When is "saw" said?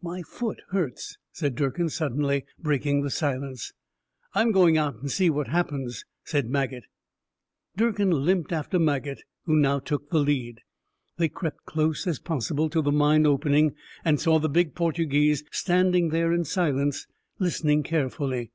14.18-14.38